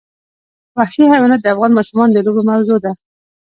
[0.77, 2.91] وحشي حیوانات د افغان ماشومانو د لوبو موضوع ده.